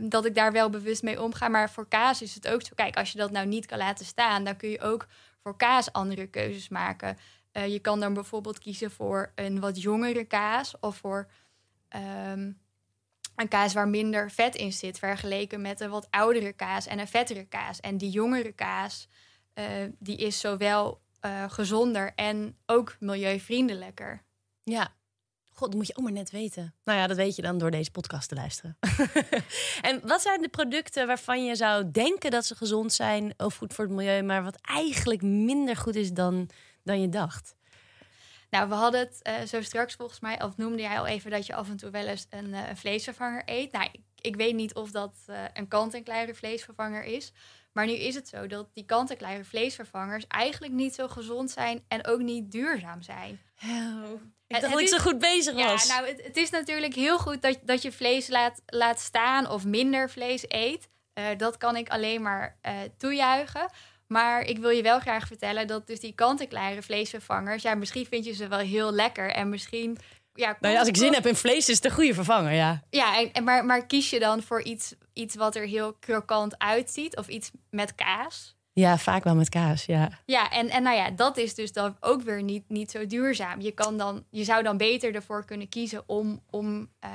[0.00, 1.48] dat ik daar wel bewust mee omga.
[1.48, 2.72] Maar voor kaas is het ook zo.
[2.74, 5.06] Kijk, als je dat nou niet kan laten staan, dan kun je ook
[5.42, 7.18] voor kaas andere keuzes maken.
[7.52, 11.28] Je kan dan bijvoorbeeld kiezen voor een wat jongere kaas of voor
[12.30, 12.61] um,
[13.36, 17.08] een kaas waar minder vet in zit, vergeleken met een wat oudere kaas en een
[17.08, 17.80] vettere kaas.
[17.80, 19.08] En die jongere kaas,
[19.54, 19.64] uh,
[19.98, 21.00] die is zowel
[21.48, 24.22] gezonder en ook milieuvriendelijker.
[24.62, 24.92] Ja,
[25.52, 26.74] God, dat moet je ook maar net weten.
[26.84, 28.78] Nou ja, dat weet je dan door deze podcast te luisteren.
[29.88, 33.74] en wat zijn de producten waarvan je zou denken dat ze gezond zijn of goed
[33.74, 36.48] voor het milieu, maar wat eigenlijk minder goed is dan,
[36.82, 37.54] dan je dacht?
[38.52, 41.46] Nou, we hadden het uh, zo straks volgens mij, of noemde jij al even dat
[41.46, 43.72] je af en toe wel eens een, uh, een vleesvervanger eet.
[43.72, 47.32] Nou, ik, ik, weet niet of dat uh, een kant-en-klare vleesvervanger is.
[47.72, 52.06] Maar nu is het zo dat die kant-en-klare vleesvervangers eigenlijk niet zo gezond zijn en
[52.06, 53.40] ook niet duurzaam zijn.
[53.64, 54.20] Oh.
[54.46, 55.86] Ik dacht dat ik zo goed bezig was.
[55.86, 59.50] Ja, nou, het, het, is natuurlijk heel goed dat, dat je vlees laat, laat staan
[59.50, 60.88] of minder vlees eet.
[61.36, 62.58] Dat kan ik alleen maar
[62.98, 63.70] toejuichen.
[64.12, 67.62] Maar ik wil je wel graag vertellen dat dus die kant-en-klare vleesvervangers...
[67.62, 69.98] ja, misschien vind je ze wel heel lekker en misschien...
[70.34, 72.82] Ja, nou ja, als ik zin heb in vlees, is het een goede vervanger, ja.
[72.90, 76.58] Ja, en, en, maar, maar kies je dan voor iets, iets wat er heel krokant
[76.58, 77.16] uitziet...
[77.16, 78.56] of iets met kaas...
[78.74, 80.10] Ja, vaak wel met kaas, ja.
[80.26, 83.60] Ja, en, en nou ja, dat is dus dan ook weer niet, niet zo duurzaam.
[83.60, 87.10] Je, kan dan, je zou dan beter ervoor kunnen kiezen om, om uh,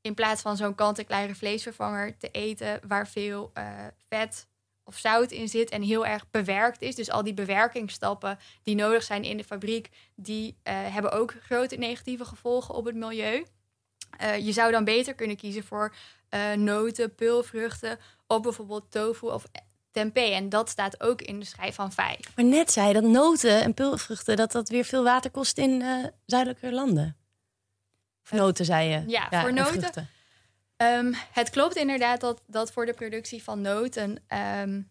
[0.00, 3.64] in plaats van zo'n kant-en-klare vleesvervanger te eten waar veel uh,
[4.08, 4.48] vet
[4.90, 6.94] of zout in zit en heel erg bewerkt is.
[6.94, 11.76] Dus al die bewerkingsstappen die nodig zijn in de fabriek, die uh, hebben ook grote
[11.76, 13.44] negatieve gevolgen op het milieu.
[14.40, 15.94] je zou dan beter kunnen kiezen voor
[16.28, 19.44] eh, noten, peulvruchten of bijvoorbeeld tofu of
[19.90, 20.36] tempeh.
[20.36, 22.36] En dat staat ook in de schijf van vijf.
[22.36, 25.82] Maar net zei je dat noten en peulvruchten dat dat weer veel water kost in
[26.26, 27.16] zuidelijke landen.
[28.24, 29.04] Of noten, zei je.
[29.06, 30.08] Ja, voor noten.
[30.82, 34.22] Um, het klopt inderdaad dat, dat voor de productie van noten
[34.60, 34.90] um,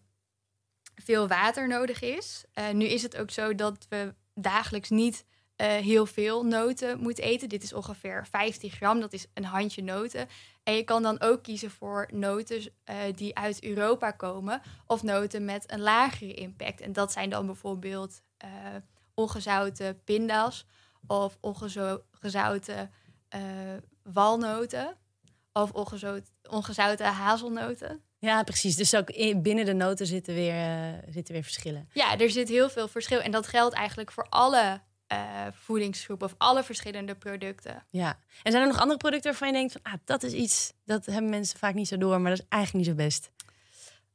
[0.94, 2.44] veel water nodig is.
[2.54, 5.24] Uh, nu is het ook zo dat we dagelijks niet
[5.56, 7.48] uh, heel veel noten moeten eten.
[7.48, 10.28] Dit is ongeveer 15 gram, dat is een handje noten.
[10.62, 15.44] En je kan dan ook kiezen voor noten uh, die uit Europa komen of noten
[15.44, 16.80] met een lagere impact.
[16.80, 18.22] En dat zijn dan bijvoorbeeld
[19.14, 20.66] ongezouten pinda's
[21.06, 22.90] of ongezouten
[24.02, 24.96] walnoten
[25.52, 28.00] of ongezout, ongezouten hazelnoten.
[28.18, 28.76] Ja, precies.
[28.76, 31.88] Dus ook binnen de noten zitten weer, uh, zitten weer verschillen.
[31.92, 33.20] Ja, er zit heel veel verschil.
[33.20, 34.80] En dat geldt eigenlijk voor alle
[35.12, 37.84] uh, voedingsgroepen of alle verschillende producten.
[37.90, 38.18] Ja.
[38.42, 41.06] En zijn er nog andere producten waarvan je denkt van ah, dat is iets, dat
[41.06, 43.30] hebben mensen vaak niet zo door, maar dat is eigenlijk niet zo best?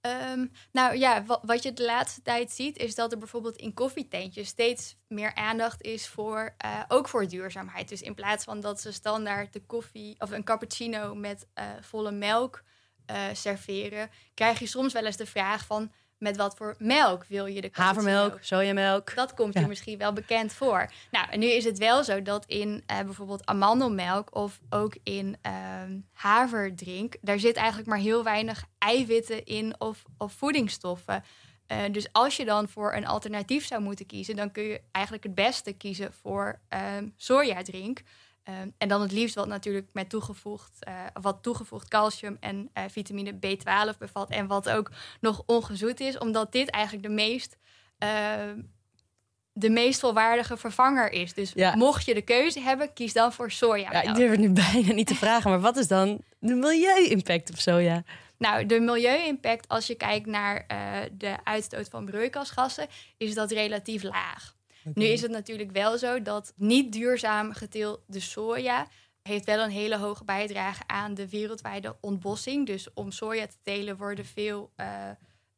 [0.05, 4.47] Um, nou ja, wat, je de laatste tijd ziet, is dat er bijvoorbeeld in koffietentjes
[4.47, 7.89] steeds meer aandacht is voor uh, ook voor duurzaamheid.
[7.89, 12.11] Dus in plaats van dat ze standaard de koffie of een cappuccino met uh, volle
[12.11, 12.63] melk
[13.11, 17.45] uh, serveren, krijg je soms wel eens de vraag van met wat voor melk wil
[17.45, 19.15] je de Havermelk, sojamelk.
[19.15, 20.91] Dat komt je misschien wel bekend voor.
[21.11, 25.37] Nou, en nu is het wel zo dat in uh, bijvoorbeeld amandelmelk of ook in
[25.45, 25.51] uh,
[26.13, 31.23] haverdrink, daar zit eigenlijk maar heel weinig eiwitten in of, of voedingsstoffen.
[31.67, 35.23] Uh, dus als je dan voor een alternatief zou moeten kiezen, dan kun je eigenlijk
[35.25, 38.01] het beste kiezen voor ehm, sojadrink.
[38.45, 42.83] Ehm, en dan het liefst wat natuurlijk met toegevoegd, uh, wat toegevoegd calcium en uh,
[42.89, 44.29] vitamine B12 bevat.
[44.29, 47.57] En wat ook nog ongezoet is, omdat dit eigenlijk de meest,
[48.03, 48.09] uh,
[49.51, 51.33] de meest volwaardige vervanger is.
[51.33, 53.91] Dus mocht je de keuze hebben, kies dan voor soja.
[53.91, 57.49] Ja, ik durf het nu bijna niet te vragen, maar wat is dan de milieu-impact
[57.49, 58.03] op soja?
[58.37, 60.77] Nou, de milieu-impact, als je kijkt naar eh,
[61.11, 64.54] de uitstoot van broeikasgassen, is dat relatief laag.
[64.93, 68.87] Nu is het natuurlijk wel zo dat niet duurzaam geteelde soja
[69.27, 72.65] heeft wel een hele hoge bijdrage aan de wereldwijde ontbossing.
[72.65, 74.87] Dus om soja te telen worden veel uh,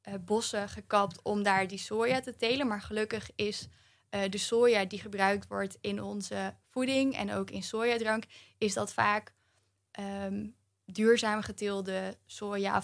[0.07, 2.67] uh, bossen gekapt om daar die soja te telen.
[2.67, 3.67] Maar gelukkig is
[4.11, 8.23] uh, de soja die gebruikt wordt in onze voeding en ook in sojadrank,
[8.57, 9.33] is dat vaak
[10.25, 12.83] um, duurzaam geteelde soja.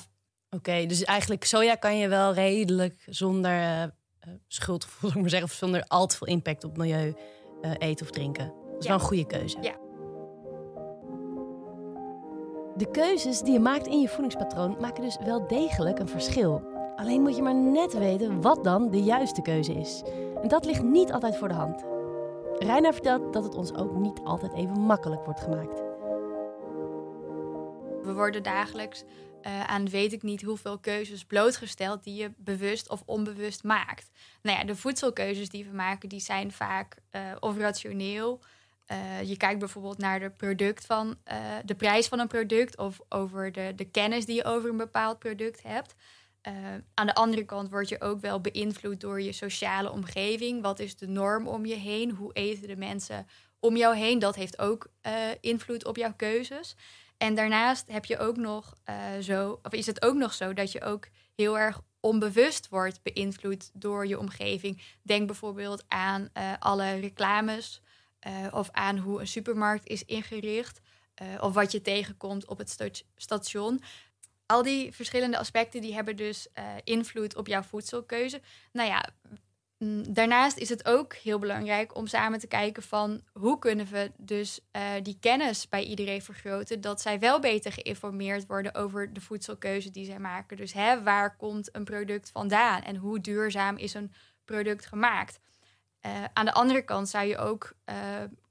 [0.50, 3.92] Oké, dus eigenlijk soja kan je wel redelijk zonder
[4.28, 7.14] uh, schuldgevoel, ik maar zeggen, of zonder al te veel impact op milieu
[7.62, 8.46] uh, eten of drinken.
[8.46, 8.90] Dat is ja.
[8.90, 9.58] wel een goede keuze.
[9.62, 9.82] Ja.
[12.76, 16.72] De keuzes die je maakt in je voedingspatroon maken dus wel degelijk een verschil.
[16.96, 20.04] Alleen moet je maar net weten wat dan de juiste keuze is.
[20.42, 21.84] En dat ligt niet altijd voor de hand.
[22.58, 25.82] Reina vertelt dat het ons ook niet altijd even makkelijk wordt gemaakt.
[28.04, 29.04] We worden dagelijks
[29.46, 34.12] uh, aan weet ik niet hoeveel keuzes blootgesteld die je bewust of onbewust maakt.
[34.42, 38.40] Nou ja, de voedselkeuzes die we maken, die zijn vaak uh, of rationeel.
[38.88, 41.18] Uh, je kijkt bijvoorbeeld naar de, product van,
[41.66, 45.20] de prijs van een product of over de, de kennis die je over een bepaald
[45.20, 45.96] product hebt.
[46.94, 50.62] aan de andere kant word je ook wel beïnvloed door je sociale omgeving.
[50.62, 52.12] Wat is de norm om je heen?
[52.12, 53.28] Hoe eten de mensen
[53.64, 54.20] om jou heen?
[54.20, 54.92] Dat heeft ook
[55.40, 56.76] invloed op jouw keuzes.
[57.18, 60.72] En daarnaast heb je ook nog uh, zo, of is het ook nog zo dat
[60.72, 64.82] je ook heel erg onbewust wordt beïnvloed door je omgeving.
[65.02, 67.82] Denk bijvoorbeeld aan uh, alle reclames
[68.52, 70.80] of aan hoe een supermarkt is ingericht
[71.40, 72.78] of wat je tegenkomt op het
[73.16, 73.82] station.
[74.46, 76.48] Al die verschillende aspecten die hebben dus
[76.84, 78.42] invloed op jouw voedselkeuze.
[78.72, 79.10] Nou ja,
[80.10, 84.60] daarnaast is het ook heel belangrijk om samen te kijken van hoe kunnen we dus
[84.72, 89.92] uh, die kennis bij iedereen vergroten, dat zij wel beter geïnformeerd worden over de voedselkeuze
[89.92, 90.58] die zij maken.
[90.58, 94.14] Dus hè, waar komt een product vandaan en hoe duurzaam is een
[94.46, 95.40] product gemaakt?
[96.06, 97.96] Uh, aan de andere kant zou je ook uh,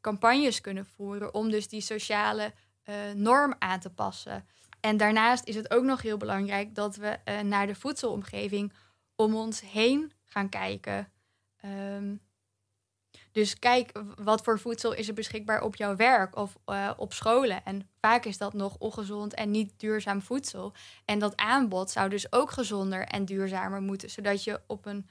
[0.01, 2.53] campagnes kunnen voeren om dus die sociale
[3.15, 4.47] norm aan te passen.
[4.81, 8.73] En daarnaast is het ook nog heel belangrijk dat we naar de voedselomgeving
[9.17, 11.12] om ons heen gaan kijken.
[11.65, 12.21] Um,
[13.33, 17.65] dus kijk, wat voor voedsel is er beschikbaar op jouw werk of uh, op scholen.
[17.65, 20.73] En vaak is dat nog ongezond en niet duurzaam voedsel.
[21.05, 25.09] En dat aanbod zou dus ook gezonder en duurzamer moeten, zodat je op een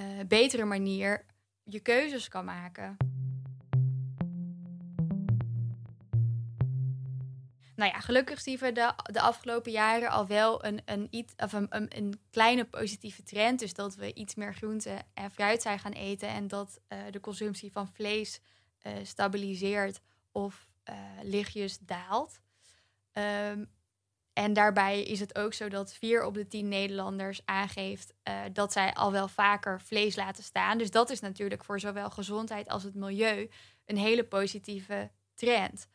[0.00, 1.24] uh, betere manier
[1.62, 2.96] je keuzes kan maken.
[7.76, 11.52] Nou ja, gelukkig zien we de, de afgelopen jaren al wel een, een, iets, of
[11.52, 13.58] een, een, kleine positieve trend.
[13.58, 16.28] Dus dat we iets meer groente en fruit zijn gaan eten.
[16.28, 18.40] En dat uh, de consumptie van vlees
[18.82, 20.00] uh, stabiliseert
[20.32, 22.40] of uh, lichtjes daalt.
[23.12, 23.72] Um,
[24.32, 28.14] en daarbij is het ook zo dat vier op de tien Nederlanders aangeeft
[28.52, 30.78] dat zij al wel vaker vlees laten staan.
[30.78, 33.50] Dus dat is natuurlijk voor zowel gezondheid als het milieu
[33.84, 35.88] een hele positieve trend.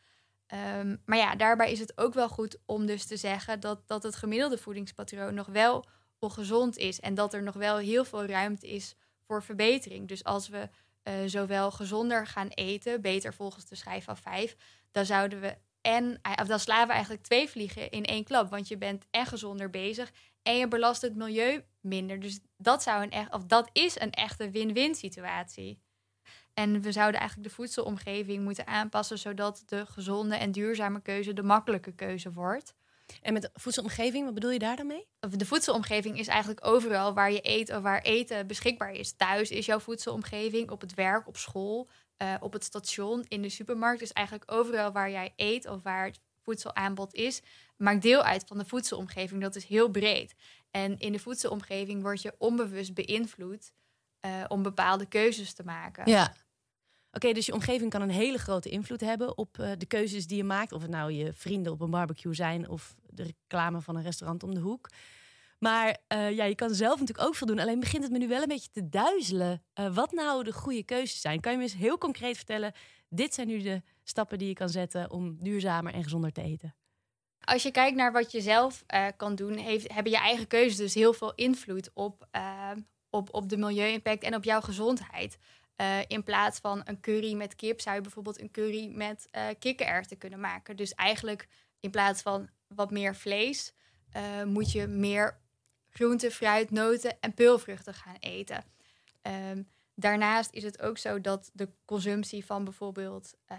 [0.78, 4.02] Um, maar ja, daarbij is het ook wel goed om dus te zeggen dat, dat
[4.02, 5.86] het gemiddelde voedingspatroon nog wel
[6.18, 7.00] ongezond is.
[7.00, 8.94] En dat er nog wel heel veel ruimte is
[9.26, 10.08] voor verbetering.
[10.08, 10.68] Dus als we
[11.04, 14.56] uh, zowel gezonder gaan eten, beter volgens de schijf van vijf,
[14.90, 18.50] dan zouden we en of dan slaan we eigenlijk twee vliegen in één klap.
[18.50, 22.20] Want je bent en gezonder bezig en je belast het milieu minder.
[22.20, 25.80] Dus dat, zou een echt, of dat is een echte win-win situatie.
[26.54, 31.42] En we zouden eigenlijk de voedselomgeving moeten aanpassen zodat de gezonde en duurzame keuze de
[31.42, 32.74] makkelijke keuze wordt.
[33.22, 35.06] En met voedselomgeving, wat bedoel je daar dan mee?
[35.30, 39.12] De voedselomgeving is eigenlijk overal waar je eet of waar eten beschikbaar is.
[39.12, 41.88] Thuis is jouw voedselomgeving, op het werk, op school,
[42.22, 44.00] uh, op het station, in de supermarkt.
[44.00, 47.42] Dus eigenlijk overal waar jij eet of waar het voedselaanbod is,
[47.76, 49.42] maakt deel uit van de voedselomgeving.
[49.42, 50.34] Dat is heel breed.
[50.70, 53.72] En in de voedselomgeving word je onbewust beïnvloed
[54.26, 56.10] uh, om bepaalde keuzes te maken.
[56.10, 56.34] Ja.
[57.12, 60.36] Oké, dus je omgeving kan een hele grote invloed hebben op uh, de keuzes die
[60.36, 60.72] je maakt.
[60.72, 64.42] Of het nou je vrienden op een barbecue zijn of de reclame van een restaurant
[64.42, 64.88] om de hoek.
[65.58, 67.58] Maar uh, ja, je kan zelf natuurlijk ook veel doen.
[67.58, 69.62] Alleen begint het me nu wel een beetje te duizelen.
[69.74, 71.40] Uh, wat nou de goede keuzes zijn?
[71.40, 72.72] Kan je me eens heel concreet vertellen?
[73.08, 76.74] Dit zijn nu de stappen die je kan zetten om duurzamer en gezonder te eten.
[77.40, 78.84] Als je kijkt naar wat je zelf
[79.16, 82.28] kan doen, heeft, hebben je eigen keuzes dus heel veel invloed op,
[83.10, 85.38] op, op de milieu-impact en op jouw gezondheid.
[86.06, 90.40] in plaats van een curry met kip zou je bijvoorbeeld een curry met kikkererwten kunnen
[90.40, 90.76] maken.
[90.76, 91.48] Dus eigenlijk
[91.80, 93.72] in plaats van wat meer vlees,
[94.44, 95.40] moet je meer
[95.90, 98.64] groente, fruit, noten en peulvruchten gaan eten.
[99.22, 103.58] Um, daarnaast is het ook zo dat de consumptie van bijvoorbeeld uh,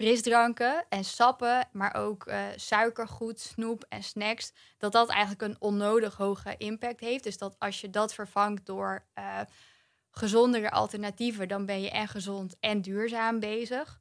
[0.00, 6.16] frisdranken en sappen, maar ook uh, suikergoed, snoep en snacks, dat dat eigenlijk een onnodig
[6.16, 7.24] hoge impact heeft.
[7.24, 9.40] Dus dat als je dat vervangt door uh,
[10.10, 14.00] gezondere alternatieven, dan ben je en gezond en duurzaam bezig.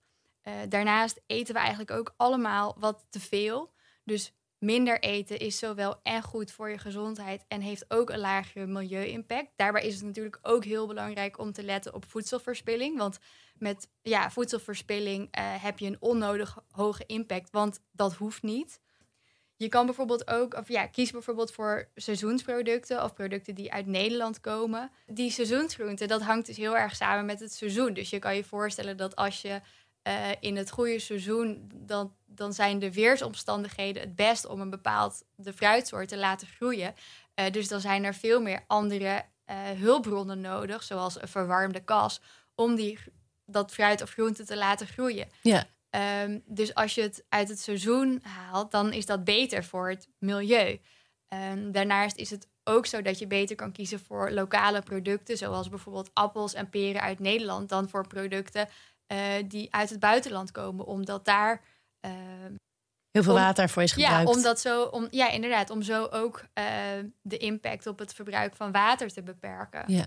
[0.70, 3.74] daarnaast eten we eigenlijk ook allemaal wat te veel.
[4.04, 8.66] Dus minder eten is zowel en goed voor je gezondheid en heeft ook een lagere
[8.66, 9.52] milieu-impact.
[9.56, 12.98] Daarbij is het natuurlijk ook heel belangrijk om te letten op voedselverspilling.
[12.98, 13.20] Want
[13.58, 18.80] met ja, voedselverspilling uh, heb je een onnodig hoge impact, want dat hoeft niet.
[19.56, 24.40] Je kan bijvoorbeeld ook, of ja, kies bijvoorbeeld voor seizoensproducten of producten die uit Nederland
[24.40, 24.92] komen.
[25.06, 27.94] Die seizoensgroenten, dat hangt dus heel erg samen met het seizoen.
[27.94, 29.62] Dus je kan je voorstellen dat als je
[30.10, 35.24] uh, in het goede seizoen, dan, dan zijn de weersomstandigheden het best om een bepaald
[35.36, 36.96] de fruitsoort te laten groeien.
[37.36, 42.22] Uh, dus dan zijn er veel meer andere uh, hulpbronnen nodig, zoals een verwarmde kas,
[42.56, 43.00] om die,
[43.46, 45.28] dat fruit of groente te laten groeien.
[45.42, 45.66] Ja.
[46.24, 50.08] Um, dus als je het uit het seizoen haalt, dan is dat beter voor het
[50.18, 50.80] milieu.
[51.28, 55.70] Um, daarnaast is het ook zo dat je beter kan kiezen voor lokale producten, zoals
[55.70, 58.70] bijvoorbeeld appels en peren uit Nederland, dan voor producten
[59.12, 61.62] uh, die uit het buitenland komen, omdat daar.
[62.06, 62.12] Uh,
[63.12, 64.30] Heel veel water voor is gebruikt.
[64.30, 66.64] Ja, omdat zo, om, ja, inderdaad, om zo ook uh,
[67.22, 69.84] de impact op het verbruik van water te beperken.
[69.88, 70.06] Ja.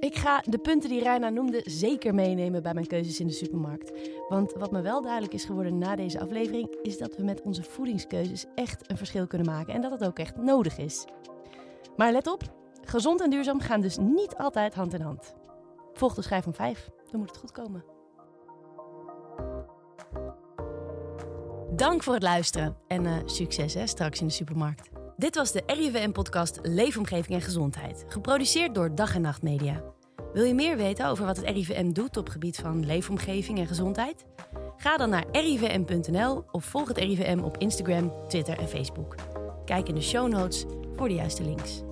[0.00, 3.92] Ik ga de punten die Reina noemde zeker meenemen bij mijn keuzes in de supermarkt.
[4.28, 7.62] Want wat me wel duidelijk is geworden na deze aflevering, is dat we met onze
[7.62, 11.04] voedingskeuzes echt een verschil kunnen maken en dat het ook echt nodig is.
[11.96, 12.42] Maar let op,
[12.84, 15.34] gezond en duurzaam gaan dus niet altijd hand in hand.
[16.00, 17.84] Volg de schijf van 5, dan moet het goed komen.
[21.76, 24.88] Dank voor het luisteren en uh, succes hè, straks in de supermarkt.
[25.16, 29.82] Dit was de RIVM-podcast Leefomgeving en Gezondheid, geproduceerd door Dag en Nacht Media.
[30.32, 34.24] Wil je meer weten over wat het RIVM doet op gebied van leefomgeving en gezondheid?
[34.76, 39.14] Ga dan naar rivm.nl of volg het RIVM op Instagram, Twitter en Facebook.
[39.64, 40.64] Kijk in de show notes
[40.96, 41.82] voor de juiste links.